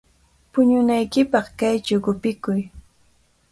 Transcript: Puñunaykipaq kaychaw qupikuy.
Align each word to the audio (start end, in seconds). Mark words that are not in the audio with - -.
Puñunaykipaq 0.51 1.47
kaychaw 1.59 1.99
qupikuy. 2.05 2.61